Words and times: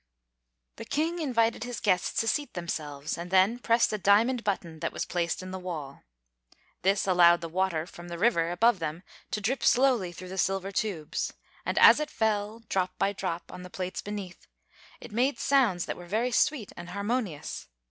The 0.77 0.85
King 0.85 1.19
invited 1.19 1.63
his 1.63 1.79
guests 1.79 2.19
to 2.21 2.27
seat 2.27 2.55
themselves, 2.55 3.19
and 3.19 3.29
then 3.29 3.59
pressed 3.59 3.93
a 3.93 3.99
diamond 3.99 4.43
button 4.43 4.79
that 4.79 4.91
was 4.91 5.05
placed 5.05 5.43
in 5.43 5.51
the 5.51 5.59
wall. 5.59 6.01
This 6.81 7.05
allowed 7.05 7.41
the 7.41 7.47
water 7.47 7.85
from 7.85 8.07
the 8.07 8.17
river 8.17 8.49
above 8.49 8.79
them 8.79 9.03
to 9.29 9.39
drip 9.39 9.63
slowly 9.63 10.11
through 10.11 10.29
the 10.29 10.39
silver 10.39 10.71
tubes; 10.71 11.33
and 11.67 11.77
as 11.77 11.99
it 11.99 12.09
fell, 12.09 12.63
drop 12.67 12.97
by 12.97 13.13
drop, 13.13 13.51
on 13.53 13.61
the 13.61 13.69
plates 13.69 14.01
beneath, 14.01 14.47
it 14.99 15.11
made 15.11 15.37
sounds 15.39 15.85
that 15.85 15.97
were 15.97 16.07
very 16.07 16.31
sweet 16.31 16.71
and 16.75 16.89
harmonious. 16.89 17.67